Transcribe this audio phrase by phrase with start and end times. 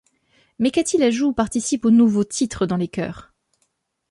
[0.57, 3.31] Mais Cathy Lajous participe au nouveau titre dans les chœurs.